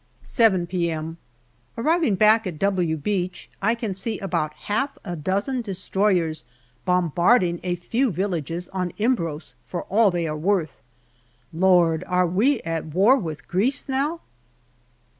[0.23, 1.17] 7 p.m.
[1.77, 6.43] Arriving back at" W' Beach, I can see about half a dozen destroyers
[6.85, 10.81] bombarding a few villages on Imbros for all they are worth.
[11.53, 12.03] Lord!
[12.07, 14.21] are we at war with Greece now